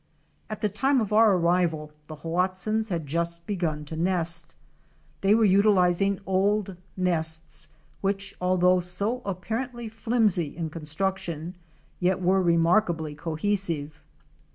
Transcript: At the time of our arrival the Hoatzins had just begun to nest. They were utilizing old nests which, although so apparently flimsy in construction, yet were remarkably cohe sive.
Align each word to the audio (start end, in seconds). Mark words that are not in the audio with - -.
At 0.49 0.61
the 0.61 0.67
time 0.69 0.99
of 0.99 1.13
our 1.13 1.35
arrival 1.35 1.91
the 2.07 2.15
Hoatzins 2.25 2.89
had 2.89 3.05
just 3.05 3.45
begun 3.45 3.85
to 3.85 3.95
nest. 3.95 4.55
They 5.21 5.35
were 5.35 5.45
utilizing 5.45 6.19
old 6.25 6.75
nests 6.97 7.67
which, 8.01 8.35
although 8.41 8.79
so 8.79 9.21
apparently 9.25 9.89
flimsy 9.89 10.57
in 10.57 10.71
construction, 10.71 11.55
yet 11.99 12.19
were 12.19 12.41
remarkably 12.41 13.13
cohe 13.15 13.55
sive. 13.55 14.01